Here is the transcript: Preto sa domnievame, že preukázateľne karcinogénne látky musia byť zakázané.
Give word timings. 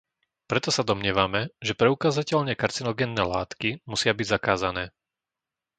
Preto 0.49 0.69
sa 0.73 0.81
domnievame, 0.89 1.41
že 1.65 1.77
preukázateľne 1.81 2.53
karcinogénne 2.61 3.21
látky 3.35 3.69
musia 3.91 4.13
byť 4.19 4.27
zakázané. 4.35 4.85